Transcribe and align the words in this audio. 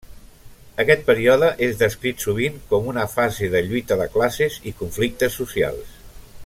Aquest 0.83 1.03
període 1.09 1.49
és 1.67 1.77
descrit 1.81 2.25
sovint 2.27 2.57
com 2.73 2.89
una 2.95 3.05
fase 3.13 3.51
de 3.57 3.63
lluita 3.69 4.01
de 4.03 4.11
classes 4.17 4.59
i 4.73 4.77
conflictes 4.81 5.41
socials. 5.43 5.99